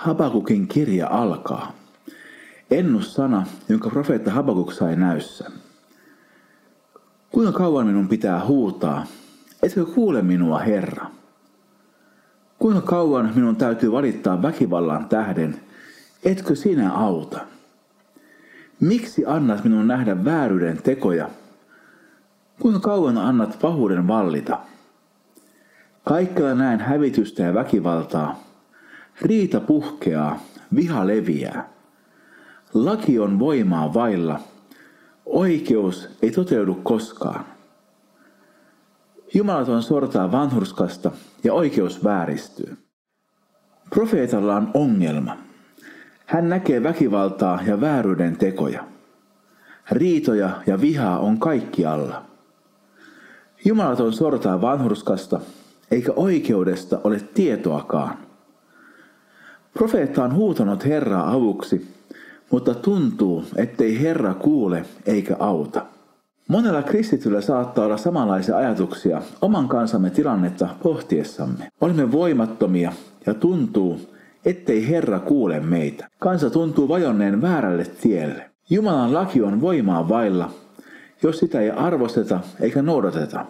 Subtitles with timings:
[0.00, 1.72] Habakukin kirja alkaa.
[2.70, 5.50] Ennussana, jonka profeetta Habakuk sai näyssä.
[7.30, 9.06] Kuinka kauan minun pitää huutaa?
[9.62, 11.06] Etkö kuule minua, Herra?
[12.58, 15.60] Kuinka kauan minun täytyy valittaa väkivallan tähden?
[16.24, 17.40] Etkö sinä auta?
[18.80, 21.30] Miksi annat minun nähdä vääryyden tekoja?
[22.60, 24.58] Kuinka kauan annat pahuuden vallita?
[26.04, 28.49] Kaikkella näen hävitystä ja väkivaltaa.
[29.22, 30.38] Riita puhkeaa,
[30.74, 31.68] viha leviää.
[32.74, 34.40] Laki on voimaa vailla.
[35.26, 37.44] Oikeus ei toteudu koskaan.
[39.34, 41.10] Jumalaton sortaa vanhurskasta
[41.44, 42.76] ja oikeus vääristyy.
[43.90, 45.36] Profeetalla on ongelma.
[46.26, 48.84] Hän näkee väkivaltaa ja vääryyden tekoja.
[49.90, 52.22] Riitoja ja vihaa on kaikkialla.
[53.64, 55.40] Jumalaton sortaa vanhurskasta,
[55.90, 58.29] eikä oikeudesta ole tietoakaan.
[59.74, 61.88] Profeetta on huutanut Herraa avuksi,
[62.50, 65.86] mutta tuntuu, ettei Herra kuule eikä auta.
[66.48, 71.68] Monella kristityllä saattaa olla samanlaisia ajatuksia oman kansamme tilannetta pohtiessamme.
[71.80, 72.92] Olemme voimattomia
[73.26, 74.00] ja tuntuu,
[74.44, 76.08] ettei Herra kuule meitä.
[76.18, 78.50] Kansa tuntuu vajonneen väärälle tielle.
[78.70, 80.50] Jumalan laki on voimaa vailla,
[81.22, 83.46] jos sitä ei arvosteta eikä noudateta.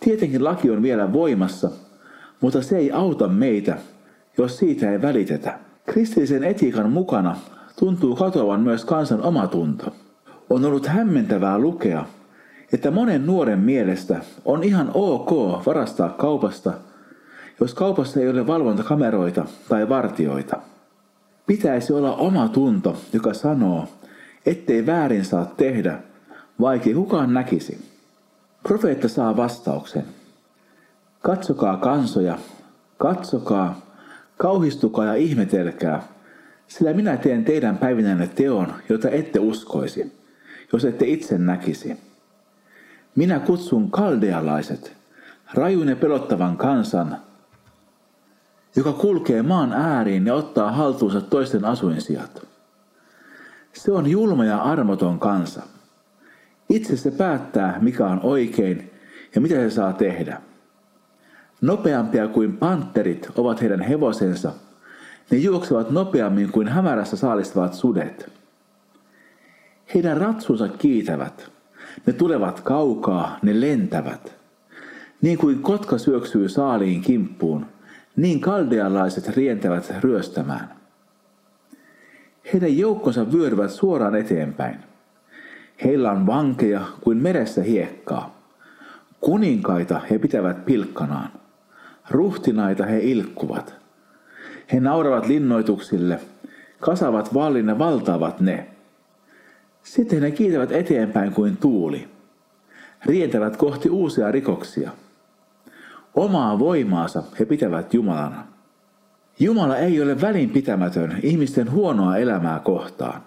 [0.00, 1.70] Tietenkin laki on vielä voimassa,
[2.40, 3.76] mutta se ei auta meitä,
[4.38, 5.58] jos siitä ei välitetä.
[5.86, 7.36] Kristillisen etiikan mukana
[7.78, 9.94] tuntuu katoavan myös kansan omatunto.
[10.50, 12.04] On ollut hämmentävää lukea,
[12.72, 15.30] että monen nuoren mielestä on ihan ok
[15.66, 16.72] varastaa kaupasta,
[17.60, 20.56] jos kaupassa ei ole valvontakameroita tai vartioita.
[21.46, 23.88] Pitäisi olla oma tunto, joka sanoo,
[24.46, 25.98] ettei väärin saa tehdä,
[26.60, 27.92] vaikka kukaan näkisi.
[28.62, 30.04] Profeetta saa vastauksen.
[31.20, 32.38] Katsokaa kansoja,
[32.98, 33.91] katsokaa,
[34.42, 36.02] kauhistukaa ja ihmetelkää,
[36.68, 40.12] sillä minä teen teidän päivinänne teon, jota ette uskoisi,
[40.72, 41.96] jos ette itse näkisi.
[43.14, 44.92] Minä kutsun kaldealaiset,
[45.54, 47.16] rajun ja pelottavan kansan,
[48.76, 52.46] joka kulkee maan ääriin ja ottaa haltuunsa toisten asuinsijat.
[53.72, 55.62] Se on julma ja armoton kansa.
[56.68, 58.90] Itse se päättää, mikä on oikein
[59.34, 60.40] ja mitä se saa tehdä.
[61.62, 64.52] Nopeampia kuin panterit ovat heidän hevosensa.
[65.30, 68.32] Ne juoksevat nopeammin kuin hämärässä saalistavat sudet.
[69.94, 71.50] Heidän ratsunsa kiitävät.
[72.06, 74.34] Ne tulevat kaukaa, ne lentävät.
[75.22, 77.66] Niin kuin kotka syöksyy saaliin kimppuun,
[78.16, 80.76] niin kaldealaiset rientävät ryöstämään.
[82.52, 84.76] Heidän joukkonsa vyöryvät suoraan eteenpäin.
[85.84, 88.42] Heillä on vankeja kuin meressä hiekkaa.
[89.20, 91.41] Kuninkaita he pitävät pilkkanaan.
[92.10, 93.74] Ruhtinaita he ilkkuvat.
[94.72, 96.20] He nauravat linnoituksille,
[96.80, 98.68] kasavat vallin ja valtaavat ne.
[99.82, 102.08] Sitten ne kiitävät eteenpäin kuin tuuli.
[103.06, 104.90] Rientävät kohti uusia rikoksia.
[106.14, 108.46] Omaa voimaansa he pitävät Jumalana.
[109.38, 113.22] Jumala ei ole välinpitämätön ihmisten huonoa elämää kohtaan.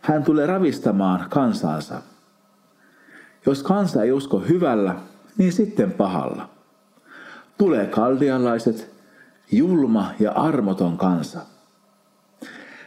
[0.00, 2.02] Hän tulee ravistamaan kansansa.
[3.46, 4.94] Jos kansa ei usko hyvällä,
[5.38, 6.51] niin sitten pahalla.
[7.58, 8.90] Tulee kaldialaiset,
[9.52, 11.40] julma ja armoton kansa.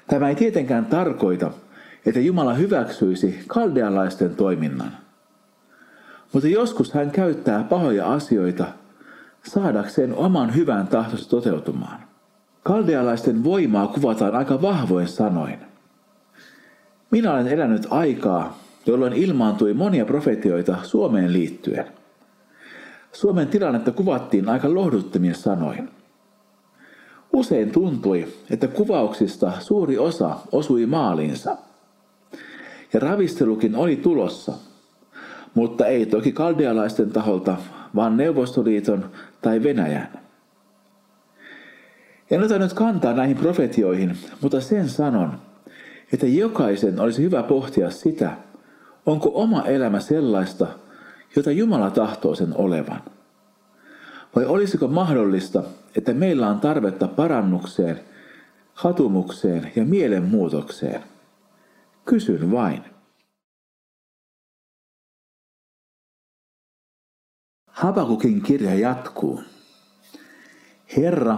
[0.07, 1.51] Tämä ei tietenkään tarkoita,
[2.05, 4.91] että Jumala hyväksyisi kaldealaisten toiminnan.
[6.33, 8.65] Mutta joskus hän käyttää pahoja asioita
[9.43, 11.99] saadakseen oman hyvän tahtonsa toteutumaan.
[12.63, 15.59] Kaldealaisten voimaa kuvataan aika vahvoin sanoin.
[17.11, 21.85] Minä olen elänyt aikaa, jolloin ilmaantui monia profetioita Suomeen liittyen.
[23.15, 25.89] Suomen tilannetta kuvattiin aika lohduttomien sanoin.
[27.33, 31.57] Usein tuntui, että kuvauksista suuri osa osui maalinsa.
[32.93, 34.53] Ja ravistelukin oli tulossa,
[35.53, 37.57] mutta ei toki kaldealaisten taholta,
[37.95, 39.11] vaan Neuvostoliiton
[39.41, 40.19] tai Venäjän.
[42.31, 45.33] En ota nyt kantaa näihin profetioihin, mutta sen sanon,
[46.13, 48.31] että jokaisen olisi hyvä pohtia sitä,
[49.05, 50.67] onko oma elämä sellaista,
[51.35, 53.03] jota Jumala tahtoo sen olevan.
[54.35, 55.63] Vai olisiko mahdollista,
[55.95, 57.99] että meillä on tarvetta parannukseen,
[58.73, 61.03] hatumukseen ja mielenmuutokseen?
[62.05, 62.83] Kysyn vain.
[67.67, 69.43] Habakukin kirja jatkuu.
[70.97, 71.37] Herra,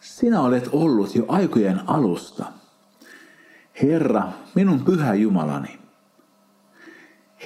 [0.00, 2.44] sinä olet ollut jo aikojen alusta.
[3.82, 5.78] Herra, minun pyhä Jumalani.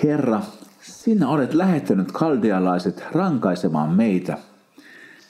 [0.03, 0.43] Herra,
[0.87, 4.39] sinä olet lähettänyt kaldealaiset rankaisemaan meitä.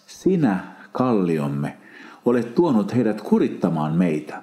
[0.06, 0.60] Sinä,
[0.92, 1.76] kalliomme,
[2.24, 4.42] olet tuonut heidät kurittamaan meitä.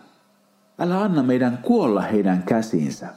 [0.79, 3.07] Älä anna meidän kuolla heidän käsiinsä.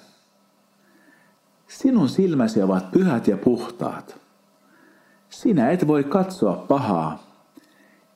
[1.69, 4.21] Sinun silmäsi ovat pyhät ja puhtaat.
[5.29, 7.23] Sinä et voi katsoa pahaa,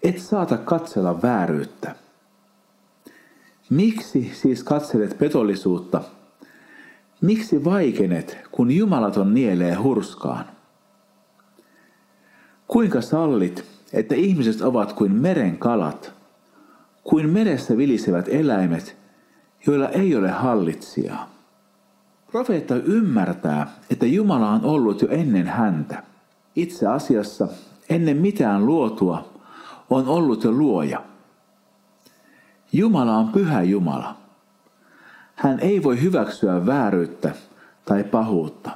[0.03, 1.95] et saata katsella vääryyttä.
[3.71, 6.03] Miksi siis katselet petollisuutta?
[7.21, 10.45] Miksi vaikenet, kun jumalaton nielee hurskaan?
[12.69, 16.13] Kuinka sallit, että ihmiset ovat kuin meren kalat,
[17.05, 18.97] kuin meressä vilisevät eläimet,
[19.67, 21.31] joilla ei ole hallitsijaa?
[22.31, 26.03] Profeetta ymmärtää, että Jumala on ollut jo ennen häntä.
[26.57, 27.49] Itse asiassa
[27.89, 29.29] ennen mitään luotua
[29.91, 31.03] on ollut jo luoja.
[32.73, 34.20] Jumala on pyhä Jumala.
[35.41, 37.31] Hän ei voi hyväksyä vääryyttä
[37.85, 38.71] tai pahuutta.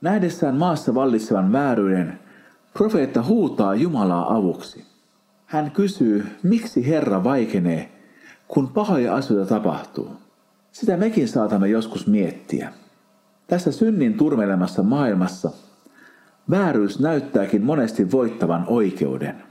[0.00, 2.18] Nähdessään maassa vallitsevan vääryyden,
[2.74, 4.84] profeetta huutaa Jumalaa avuksi.
[5.46, 7.92] Hän kysyy, miksi Herra vaikenee,
[8.48, 10.10] kun pahoja asioita tapahtuu.
[10.72, 12.72] Sitä mekin saatamme joskus miettiä.
[13.46, 15.50] Tässä synnin turmelemassa maailmassa
[16.50, 19.42] vääryys näyttääkin monesti voittavan oikeuden.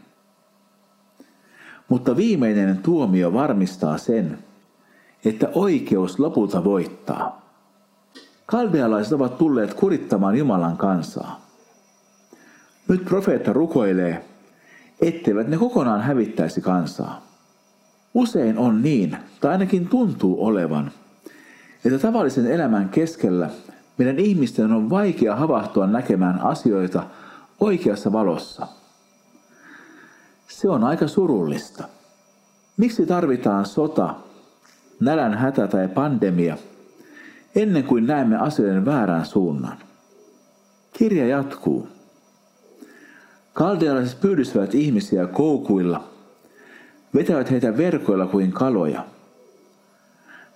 [1.89, 4.37] Mutta viimeinen tuomio varmistaa sen,
[5.25, 7.41] että oikeus lopulta voittaa.
[8.45, 11.45] Kaldealaiset ovat tulleet kurittamaan Jumalan kansaa.
[12.87, 14.25] Nyt profeetta rukoilee,
[15.01, 17.21] etteivät ne kokonaan hävittäisi kansaa.
[18.13, 20.91] Usein on niin, tai ainakin tuntuu olevan,
[21.85, 23.49] että tavallisen elämän keskellä
[23.97, 27.03] meidän ihmisten on vaikea havahtua näkemään asioita
[27.59, 28.67] oikeassa valossa.
[30.47, 31.83] Se on aika surullista.
[32.77, 34.15] Miksi tarvitaan sota,
[35.01, 36.57] nälän hätä tai pandemia
[37.55, 39.77] ennen kuin näemme asioiden väärän suunnan?
[40.93, 41.87] Kirja jatkuu.
[43.53, 46.03] Kaldealaiset pyydystävät ihmisiä koukuilla,
[47.13, 49.05] vetävät heitä verkoilla kuin kaloja.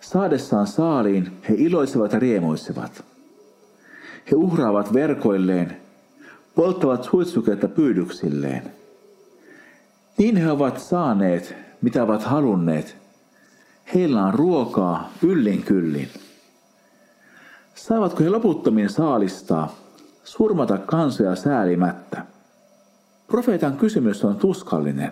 [0.01, 3.03] Saadessaan saaliin he iloitsevat ja riemuitsevat.
[4.31, 5.77] He uhraavat verkoilleen,
[6.55, 8.63] polttavat suitsuketta pyydyksilleen.
[10.17, 13.04] Niin he ovat saaneet, mitä ovat halunneet.
[13.93, 16.09] Heillä on ruokaa yllin kyllin.
[17.75, 19.75] Saavatko he loputtomin saalistaa,
[20.23, 22.25] surmata kansoja säälimättä?
[23.27, 25.11] Profeetan kysymys on tuskallinen.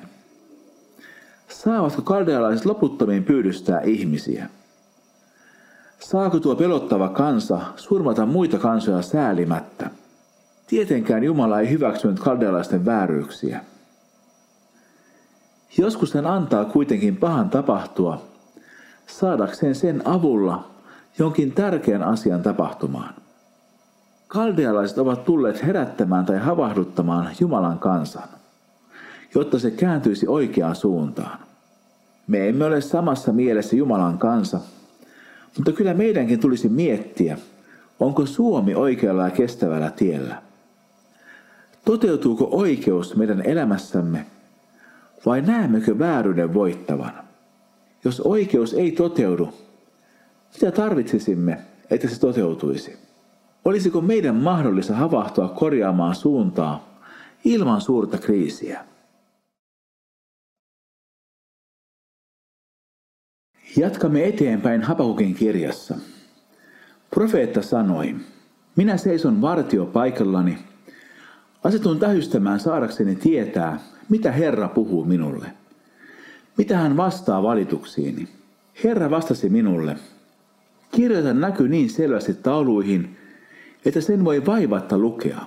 [1.49, 4.49] Saavatko kaldealaiset loputtomiin pyydystää ihmisiä?
[5.99, 9.89] Saako tuo pelottava kansa surmata muita kansoja säälimättä?
[10.67, 13.63] Tietenkään Jumala ei hyväksynyt kaldealaisten vääryyksiä.
[15.77, 18.32] Joskus hän antaa kuitenkin pahan tapahtua,
[19.07, 20.67] saadakseen sen avulla
[21.19, 23.13] jonkin tärkeän asian tapahtumaan.
[24.27, 28.27] Kaldealaiset ovat tulleet herättämään tai havahduttamaan Jumalan kansan,
[29.35, 31.39] jotta se kääntyisi oikeaan suuntaan.
[32.27, 34.59] Me emme ole samassa mielessä Jumalan kansa,
[35.57, 37.38] mutta kyllä meidänkin tulisi miettiä,
[38.00, 40.41] onko Suomi oikealla ja kestävällä tiellä.
[41.85, 44.25] Toteutuuko oikeus meidän elämässämme
[45.25, 47.13] vai näemmekö vääryyden voittavan?
[48.03, 49.50] Jos oikeus ei toteudu,
[50.53, 51.59] mitä tarvitsisimme,
[51.89, 52.97] että se toteutuisi?
[53.65, 57.00] Olisiko meidän mahdollista havahtua korjaamaan suuntaa
[57.45, 58.85] ilman suurta kriisiä?
[63.77, 65.95] Jatkamme eteenpäin Habakukin kirjassa.
[67.10, 68.15] Profeetta sanoi,
[68.75, 70.57] minä seison vartio paikallani,
[71.63, 73.79] asetun tähystämään saadakseni tietää,
[74.10, 75.62] mitä Herra puhuu minulle.
[76.57, 78.27] Mitä hän vastaa valituksiini?
[78.83, 79.98] Herra vastasi minulle,
[80.91, 83.17] kirjoita näky niin selvästi tauluihin,
[83.86, 85.39] että sen voi vaivatta lukea.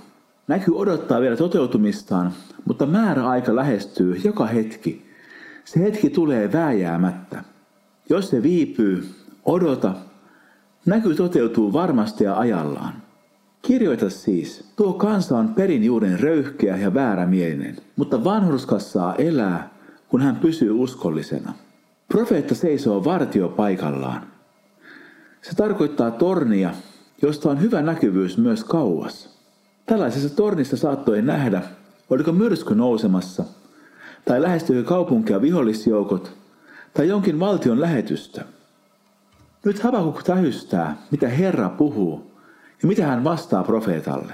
[0.48, 2.32] Näky odottaa vielä toteutumistaan,
[2.64, 5.06] mutta määräaika lähestyy joka hetki.
[5.64, 7.44] Se hetki tulee vääjäämättä.
[8.10, 9.08] Jos se viipyy,
[9.44, 9.94] odota.
[10.86, 12.92] Näky toteutuu varmasti ja ajallaan.
[13.62, 19.75] Kirjoita siis, tuo kansa on perin juuren röyhkeä ja väärämielinen, mutta vanhurskas saa elää,
[20.08, 21.52] kun hän pysyy uskollisena.
[22.08, 24.26] Profeetta seisoo vartio paikallaan.
[25.42, 26.70] Se tarkoittaa tornia,
[27.22, 29.36] josta on hyvä näkyvyys myös kauas.
[29.86, 31.62] Tällaisessa tornista saattoi nähdä,
[32.10, 33.44] oliko myrsky nousemassa,
[34.24, 36.36] tai lähestyykö kaupunkia vihollisjoukot,
[36.94, 38.44] tai jonkin valtion lähetystä.
[39.64, 42.32] Nyt Habakuk tähystää, mitä Herra puhuu
[42.82, 44.32] ja mitä hän vastaa profeetalle.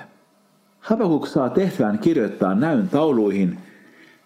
[0.80, 3.58] Habakuk saa tehtävän kirjoittaa näyn tauluihin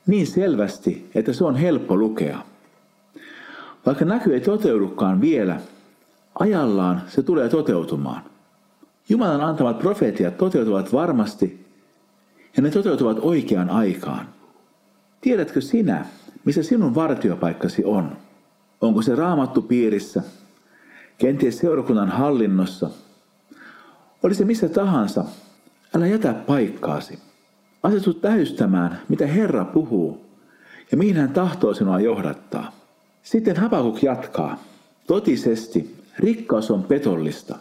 [0.06, 2.38] niin selvästi, että se on helppo lukea.
[3.86, 5.60] Vaikka näky ei toteudukaan vielä,
[6.38, 8.22] ajallaan se tulee toteutumaan.
[9.08, 11.66] Jumalan antamat profeetiat toteutuvat varmasti
[12.56, 14.28] ja ne toteutuvat oikeaan aikaan.
[15.20, 16.06] Tiedätkö sinä,
[16.44, 18.16] missä sinun vartiopaikkasi on.
[18.80, 20.22] Onko se raamattu piirissä,
[21.18, 22.90] kenties seurakunnan hallinnossa,
[24.22, 25.24] oli se missä tahansa,
[25.96, 27.25] älä jätä paikkaasi.
[27.82, 30.26] Asetu täystämään, mitä Herra puhuu
[30.90, 32.72] ja mihin hän tahtoo sinua johdattaa.
[33.22, 34.62] Sitten Habakuk jatkaa.
[35.06, 37.56] Totisesti, rikkaus on petollista.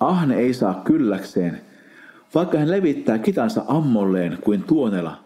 [0.00, 1.60] Ahne ei saa kylläkseen,
[2.34, 5.16] vaikka hän levittää kitansa ammolleen kuin tuonela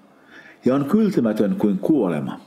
[0.64, 2.40] ja on kyltymätön kuin kuolema.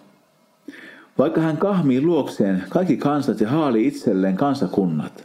[1.18, 5.24] Vaikka hän kahmii luokseen kaikki kansat ja haali itselleen kansakunnat.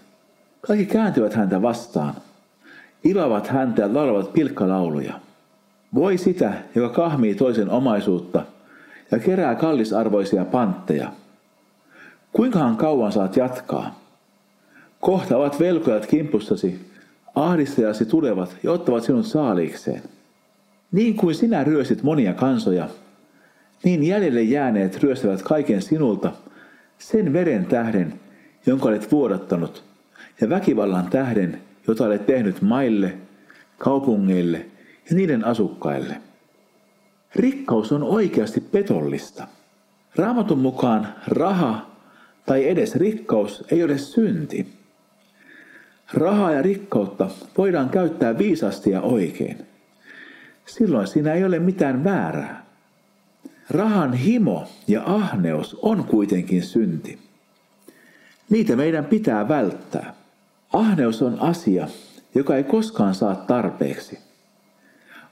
[0.61, 2.15] Kaikki kääntyvät häntä vastaan.
[3.05, 5.21] Ilavat häntä ja laulavat pilkkalauluja.
[5.95, 8.43] Voi sitä, joka kahmii toisen omaisuutta
[9.11, 11.13] ja kerää kallisarvoisia pantteja.
[12.33, 14.01] Kuinkahan kauan saat jatkaa?
[15.01, 16.91] Kohta ovat velkojat kimpussasi,
[17.35, 20.03] ahdistajasi tulevat ja ottavat sinut saaliikseen.
[20.93, 22.89] Niin kuin sinä ryösit monia kansoja,
[23.85, 26.33] niin jäljelle jääneet ryöstävät kaiken sinulta,
[26.99, 28.21] sen veren tähden,
[28.67, 29.85] jonka olet vuodattanut,
[30.41, 33.15] ja väkivallan tähden, jota olet tehnyt maille,
[33.79, 34.67] kaupungeille
[35.11, 36.21] ja niiden asukkaille.
[37.35, 39.47] Rikkaus on oikeasti petollista.
[40.17, 41.91] Raamatun mukaan raha
[42.47, 44.67] tai edes rikkaus ei ole synti.
[46.15, 49.67] Rahaa ja rikkautta voidaan käyttää viisasti ja oikein.
[50.67, 52.67] Silloin siinä ei ole mitään väärää.
[53.71, 57.19] Rahan himo ja ahneus on kuitenkin synti.
[58.51, 60.15] Niitä meidän pitää välttää.
[60.73, 61.89] Ahneus on asia,
[62.35, 64.26] joka ei koskaan saa tarpeeksi.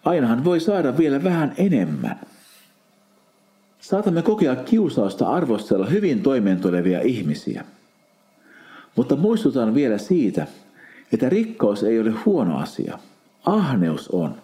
[0.04, 2.20] Ainahan voi saada vielä vähän enemmän.
[3.80, 7.64] Saatamme kokea kiusausta arvostella hyvin toimeentulevia ihmisiä.
[8.96, 10.46] Mutta muistutan vielä siitä,
[11.12, 12.99] että rikkaus ei ole huono asia.
[13.44, 14.34] Ahneus on.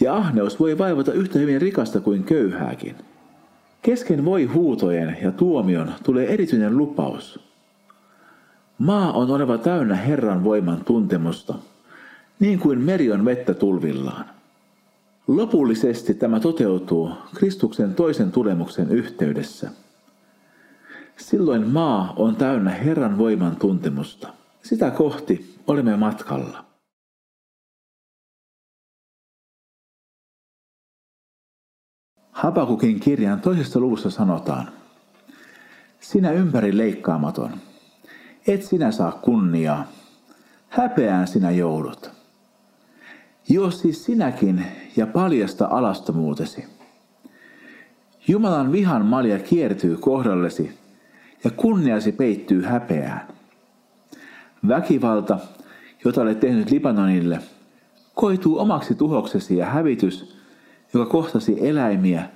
[0.00, 2.96] Ja ahneus voi vaivata yhtä hyvin rikasta kuin köyhääkin.
[3.82, 7.40] Kesken voi huutojen ja tuomion tulee erityinen lupaus.
[8.78, 11.54] Maa on oleva täynnä Herran voiman tuntemusta,
[12.40, 14.24] niin kuin meri on vettä tulvillaan.
[15.26, 19.70] Lopullisesti tämä toteutuu Kristuksen toisen tulemuksen yhteydessä.
[21.16, 24.28] Silloin maa on täynnä Herran voiman tuntemusta.
[24.62, 26.64] Sitä kohti olemme matkalla.
[32.30, 34.68] Habakukin kirjan toisessa luvussa sanotaan,
[36.00, 37.52] Sinä ympäri leikkaamaton,
[38.46, 39.88] et sinä saa kunniaa,
[40.68, 42.13] häpeään sinä joudut.
[43.48, 46.64] Jos siis sinäkin ja paljasta alastomuutesi.
[48.28, 50.78] Jumalan vihan malja kiertyy kohdallesi
[51.44, 53.28] ja kunniasi peittyy häpeään.
[54.68, 55.38] Väkivalta,
[56.04, 57.38] jota olet tehnyt Libanonille,
[58.14, 60.38] koituu omaksi tuhoksesi ja hävitys,
[60.94, 62.28] joka kohtasi eläimiä,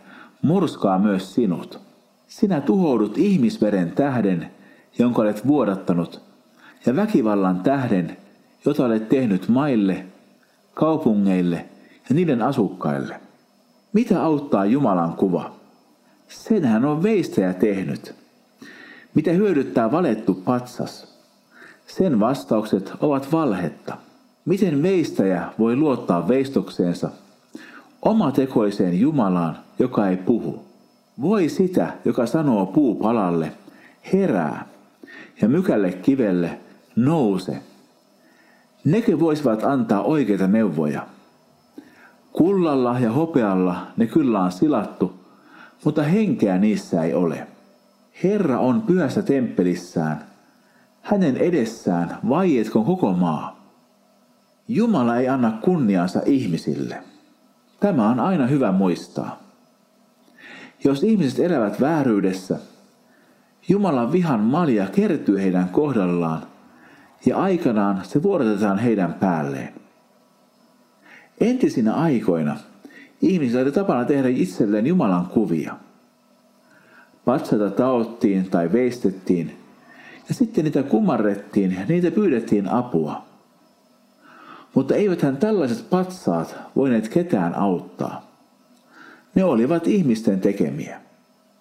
[0.42, 1.80] murskaa myös sinut.
[2.26, 4.50] Sinä tuhoudut ihmisveren tähden,
[4.98, 6.22] jonka olet vuodattanut,
[6.86, 8.16] ja väkivallan tähden,
[8.64, 10.04] jota olet tehnyt maille,
[10.78, 11.56] kaupungeille
[12.08, 13.20] ja niiden asukkaille.
[13.92, 15.52] Mitä auttaa Jumalan kuva?
[16.28, 18.14] Sen hän on veistäjä tehnyt.
[19.14, 21.18] Mitä hyödyttää valettu patsas?
[21.86, 23.96] Sen vastaukset ovat valhetta.
[24.44, 27.10] Miten veistäjä voi luottaa veistokseensa
[28.02, 30.64] omatekoiseen Jumalaan, joka ei puhu?
[31.20, 33.52] Voi sitä, joka sanoo puupalalle,
[34.12, 34.66] herää,
[35.42, 36.58] ja mykälle kivelle,
[36.96, 37.62] nouse.
[38.84, 41.06] Nekö voisivat antaa oikeita neuvoja.
[42.32, 45.12] Kullalla ja hopealla ne kyllä on silattu,
[45.84, 47.46] mutta henkeä niissä ei ole.
[48.24, 50.24] Herra on pyhässä temppelissään.
[51.02, 53.58] Hänen edessään vaietkoon koko maa.
[54.68, 57.02] Jumala ei anna kunniansa ihmisille.
[57.80, 59.38] Tämä on aina hyvä muistaa.
[60.84, 62.58] Jos ihmiset elävät vääryydessä,
[63.68, 66.42] Jumalan vihan malja kertyy heidän kohdallaan
[67.26, 69.72] ja aikanaan se vuorotetaan heidän päälleen.
[71.40, 72.56] Entisinä aikoina
[73.22, 75.76] ihmisillä oli tapana tehdä itselleen Jumalan kuvia.
[77.24, 79.58] Patsata taottiin tai veistettiin
[80.28, 83.24] ja sitten niitä kumarrettiin ja niitä pyydettiin apua.
[84.74, 88.28] Mutta eiväthän tällaiset patsaat voineet ketään auttaa.
[89.34, 91.00] Ne olivat ihmisten tekemiä.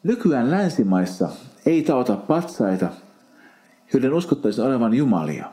[0.04, 1.30] Nykyään länsimaissa
[1.66, 2.90] ei taota patsaita,
[3.94, 5.52] joiden uskottaisiin olevan jumalia.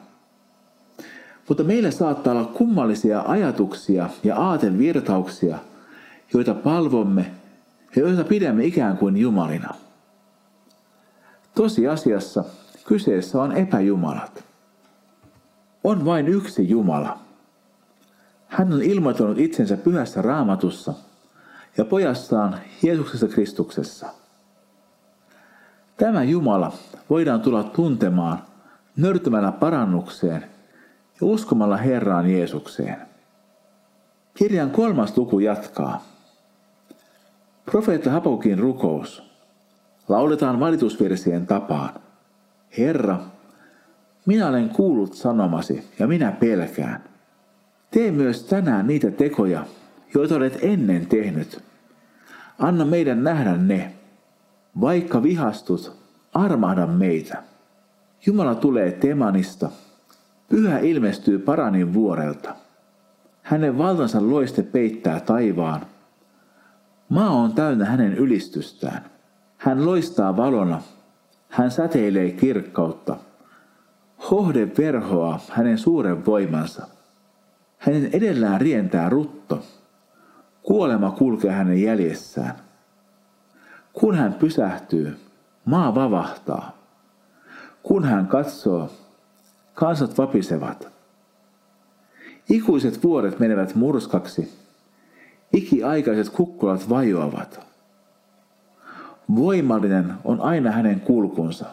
[1.49, 5.59] Mutta meillä saattaa olla kummallisia ajatuksia ja aatevirtauksia,
[6.35, 7.31] joita palvomme
[7.97, 9.75] ja joita pidämme ikään kuin jumalina.
[11.55, 12.45] Tosiasiassa
[12.85, 14.45] kyseessä on epäjumalat.
[15.85, 17.19] On vain yksi Jumala.
[18.47, 20.95] Hän on ilmoittanut itsensä pyhässä raamatussa
[21.77, 24.07] ja pojassaan Jeesuksessa Kristuksessa.
[25.97, 26.73] Tämä Jumala
[27.11, 28.39] voidaan tulla tuntemaan
[28.97, 30.45] nörtymällä parannukseen
[31.21, 32.97] ja uskomalla Herraan Jeesukseen.
[34.35, 36.05] Kirjan kolmas luku jatkaa.
[37.65, 39.23] Profeetta Hapakukin rukous.
[40.09, 41.91] Lauletaan valitusversien tapaan.
[42.79, 43.19] Herra,
[44.27, 47.05] minä olen kuullut sanomasi ja minä pelkään.
[47.91, 49.67] Tee myös tänään niitä tekoja,
[50.15, 51.63] joita olet ennen tehnyt.
[52.59, 53.95] Anna meidän nähdä ne.
[54.81, 55.97] Vaikka vihastut,
[56.35, 57.43] armahda meitä.
[58.27, 59.71] Jumala tulee Temanista.
[60.49, 62.55] Pyhä ilmestyy Paranin vuorelta.
[63.43, 65.87] Hänen valtansa loiste peittää taivaan.
[67.09, 69.05] Maa on täynnä hänen ylistystään.
[69.57, 70.83] Hän loistaa valona.
[71.49, 73.17] Hän säteilee kirkkautta.
[74.31, 76.87] Hohde verhoaa hänen suuren voimansa.
[77.79, 79.63] Hänen edellään rientää rutto.
[80.63, 82.64] Kuolema kulkee hänen jäljessään.
[83.95, 85.17] Kun hän pysähtyy,
[85.65, 86.79] maa vavahtaa.
[87.83, 88.91] Kun hän katsoo,
[89.75, 90.89] kansat vapisevat.
[92.51, 94.53] Ikuiset vuodet menevät murskaksi.
[95.53, 97.67] Ikiaikaiset kukkulat vajoavat.
[99.37, 101.67] Voimallinen on aina hänen kulkunsa.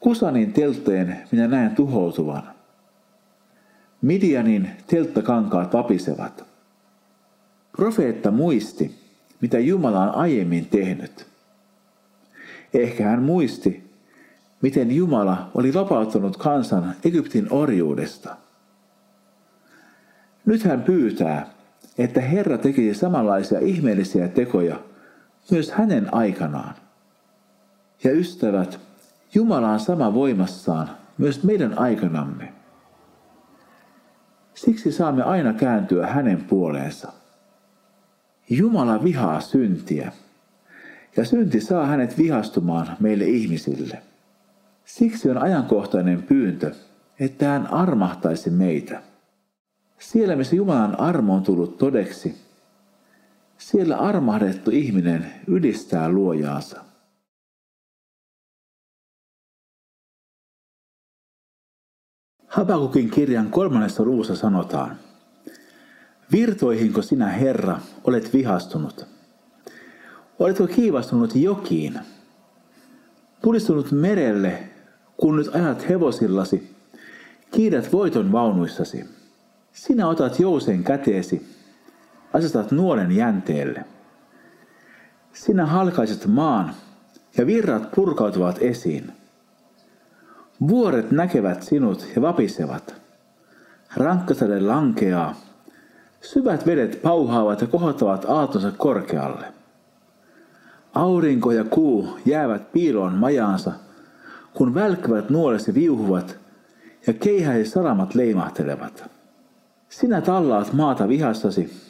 [0.00, 2.42] Kusanin telttojen minä näen tuhoutuvan.
[4.02, 6.44] Midianin telttakankaat vapisevat.
[7.76, 9.03] Profeetta muisti,
[9.40, 11.26] mitä Jumala on aiemmin tehnyt.
[12.74, 13.90] Ehkä hän muisti,
[14.62, 18.36] miten Jumala oli vapauttanut kansan Egyptin orjuudesta.
[20.46, 21.46] Nyt hän pyytää,
[21.98, 24.80] että Herra tekisi samanlaisia ihmeellisiä tekoja
[25.50, 26.74] myös hänen aikanaan.
[28.04, 28.80] Ja ystävät,
[29.34, 32.52] Jumala on sama voimassaan myös meidän aikanamme.
[34.54, 37.12] Siksi saamme aina kääntyä hänen puoleensa.
[38.50, 40.12] Jumala vihaa syntiä,
[41.16, 44.02] ja synti saa hänet vihastumaan meille ihmisille.
[44.84, 46.74] Siksi on ajankohtainen pyyntö,
[47.20, 49.02] että hän armahtaisi meitä.
[49.98, 52.34] Siellä, missä Jumalan armo on tullut todeksi,
[53.58, 56.84] siellä armahdettu ihminen ylistää luojaansa.
[62.46, 64.98] Habakukin kirjan kolmannessa luvussa sanotaan,
[66.32, 69.06] Virtoihinko sinä, Herra, olet vihastunut?
[70.38, 72.00] Oletko kiivastunut jokiin?
[73.42, 74.58] Pulistunut merelle,
[75.16, 76.76] kun nyt ajat hevosillasi,
[77.50, 79.04] kiidät voiton vaunuissasi.
[79.72, 81.46] Sinä otat jousen käteesi,
[82.32, 83.84] asetat nuolen jänteelle.
[85.32, 86.74] Sinä halkaiset maan,
[87.36, 89.12] ja virrat purkautuvat esiin.
[90.68, 92.94] Vuoret näkevät sinut ja vapisevat.
[93.96, 95.34] Rankkasade lankeaa,
[96.24, 99.46] Syvät vedet pauhaavat ja kohottavat aatonsa korkealle.
[100.94, 103.72] Aurinko ja kuu jäävät piiloon majaansa,
[104.54, 106.38] kun välkkävät nuolesi viuhuvat
[107.06, 109.10] ja keihäiset salamat leimahtelevat.
[109.88, 111.80] Sinä tallaat maata vihassasi,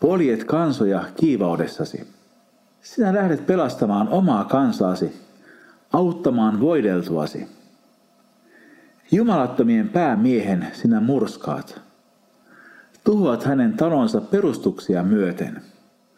[0.00, 2.08] poljet kansoja kiivaudessasi.
[2.80, 5.16] Sinä lähdet pelastamaan omaa kansaasi,
[5.92, 7.48] auttamaan voideltuasi.
[9.12, 11.87] Jumalattomien päämiehen sinä murskaat
[13.04, 15.62] tuhoat hänen talonsa perustuksia myöten.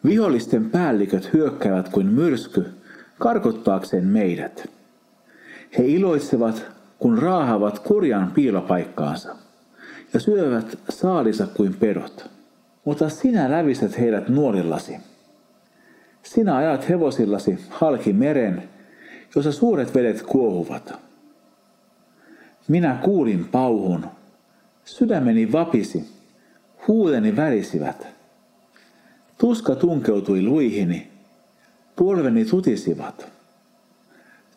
[0.05, 2.65] Vihollisten päälliköt hyökkäävät kuin myrsky,
[3.19, 4.69] karkottaakseen meidät.
[5.77, 6.65] He iloitsevat,
[6.99, 9.35] kun raahavat kurjan piilopaikkaansa
[10.13, 12.29] ja syövät saalisa kuin pedot.
[12.85, 14.97] Mutta sinä lävistät heidät nuolillasi.
[16.23, 18.69] Sinä ajat hevosillasi halki meren,
[19.35, 20.93] jossa suuret vedet kuohuvat.
[22.67, 24.05] Minä kuulin pauhun.
[24.85, 26.20] Sydämeni vapisi
[26.87, 28.07] Huuleni värisivät.
[29.37, 31.11] Tuska tunkeutui luihini,
[31.95, 33.27] polveni tutisivat.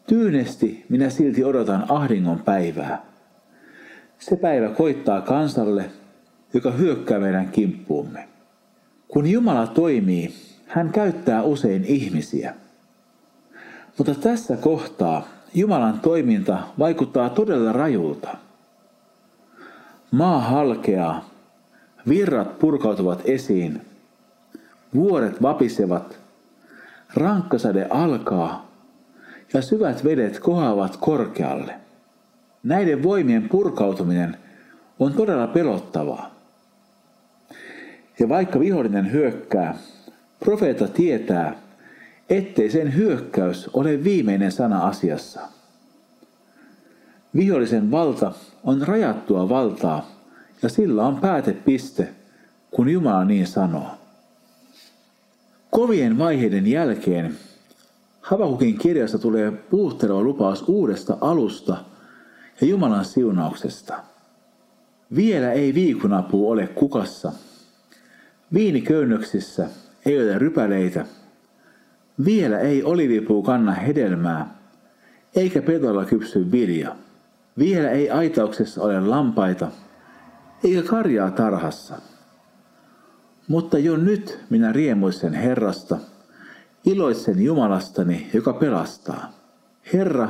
[0.06, 3.02] Tyynesti minä silti odotan ahdingon päivää.
[4.18, 5.90] Se päivä koittaa kansalle,
[6.54, 8.28] joka hyökkää meidän kimppuumme.
[9.08, 10.34] Kun Jumala toimii,
[10.66, 12.54] hän käyttää usein ihmisiä.
[13.98, 18.37] Mutta tässä kohtaa Jumalan toiminta vaikuttaa todella rajulta.
[20.10, 21.33] Maa halkeaa
[22.08, 23.80] Virrat purkautuvat esiin.
[24.94, 26.18] Vuoret vapisevat.
[27.14, 28.70] Rankkasade alkaa
[29.54, 31.74] ja syvät vedet kohoavat korkealle.
[32.62, 34.36] Näiden voimien purkautuminen
[34.98, 36.34] on todella pelottavaa.
[38.18, 39.76] Ja vaikka vihollinen hyökkää,
[40.40, 41.56] profeetta tietää,
[42.28, 45.40] ettei sen hyökkäys ole viimeinen sana asiassa.
[47.36, 48.32] Vihollisen valta
[48.64, 50.06] on rajattua valtaa,
[50.64, 52.09] ja sillä on päätepiste,
[52.70, 53.90] kun Jumala niin sanoo.
[55.70, 57.37] Kovien vaiheiden jälkeen
[58.20, 61.77] Havakukin kirjasta tulee puhutteleva lupaus uudesta alusta
[62.61, 63.94] ja Jumalan siunauksesta.
[65.16, 67.33] Vielä ei viikunapuu ole kukassa.
[68.55, 69.68] Viiniköynnöksissä
[70.07, 71.07] ei ole rypäleitä.
[72.24, 74.55] Vielä ei olivipuu kanna hedelmää,
[75.37, 76.96] eikä petolla kypsy vilja.
[77.59, 79.70] Vielä ei aitauksessa ole lampaita,
[80.64, 81.94] eikä karjaa tarhassa.
[83.48, 85.98] Mutta jo nyt minä riemuisen Herrasta,
[86.85, 89.33] iloitsen Jumalastani, joka pelastaa.
[89.92, 90.29] Herra,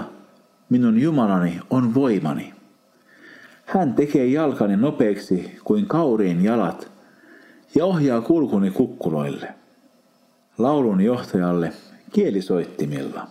[0.70, 2.54] minun Jumalani on voimani.
[3.66, 6.90] Hän tekee jalkani nopeiksi kuin kauriin jalat
[7.74, 9.54] ja ohjaa kulkuni kukkuloille.
[10.58, 11.72] Laulun johtajalle
[12.12, 13.26] kielisoittimilla.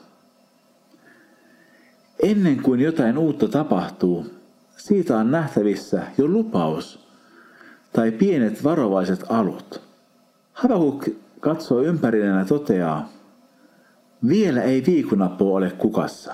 [2.23, 4.42] Ennen kuin jotain uutta tapahtuu,
[4.77, 7.07] siitä on nähtävissä jo lupaus
[7.93, 9.81] tai pienet varovaiset alut.
[10.53, 11.05] Havakuk
[11.39, 13.09] katsoo ympärilleen ja toteaa,
[14.27, 16.33] vielä ei viikunappo ole kukassa.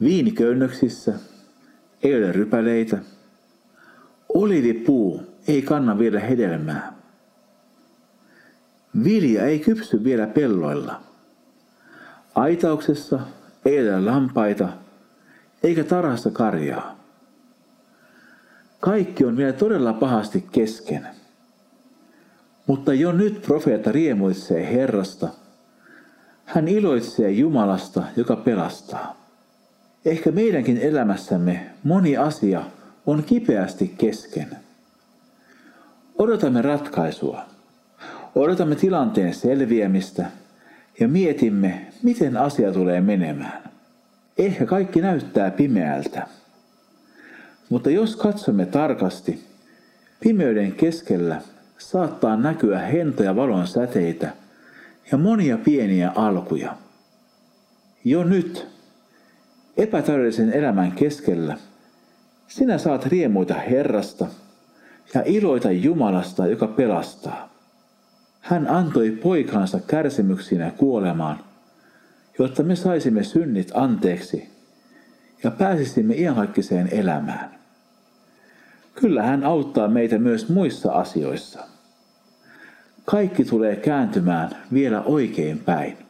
[0.00, 1.14] Viiniköynnöksissä
[2.02, 2.98] ei ole rypäleitä.
[4.34, 6.92] Olivipuu ei kanna vielä hedelmää.
[9.04, 11.00] Vilja ei kypsy vielä pelloilla.
[12.34, 13.20] Aitauksessa
[13.64, 14.68] ei ole lampaita,
[15.62, 16.98] eikä tarhassa karjaa.
[18.80, 21.08] Kaikki on vielä todella pahasti kesken.
[22.66, 25.28] Mutta jo nyt profeetta riemuitsee Herrasta.
[26.44, 29.16] Hän iloitsee Jumalasta, joka pelastaa.
[30.04, 32.62] Ehkä meidänkin elämässämme moni asia
[33.06, 34.56] on kipeästi kesken.
[36.18, 37.42] Odotamme ratkaisua.
[38.34, 40.26] Odotamme tilanteen selviämistä
[41.00, 43.67] ja mietimme, miten asia tulee menemään.
[44.38, 46.26] Ehkä kaikki näyttää pimeältä.
[47.68, 49.44] Mutta jos katsomme tarkasti,
[50.20, 51.40] pimeyden keskellä
[51.78, 54.30] saattaa näkyä hentoja valon säteitä
[55.12, 56.76] ja monia pieniä alkuja.
[58.04, 58.66] Jo nyt,
[59.76, 61.56] epätäydellisen elämän keskellä,
[62.48, 64.26] sinä saat riemuita Herrasta
[65.14, 67.48] ja iloita Jumalasta, joka pelastaa.
[68.40, 71.47] Hän antoi poikansa kärsimyksinä kuolemaan,
[72.38, 74.48] jotta me saisimme synnit anteeksi
[75.44, 77.50] ja pääsisimme iankaikkiseen elämään.
[78.94, 81.64] Kyllä hän auttaa meitä myös muissa asioissa.
[83.04, 86.07] Kaikki tulee kääntymään vielä oikein päin.